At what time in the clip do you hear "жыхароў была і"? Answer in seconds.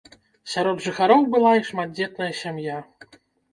0.85-1.63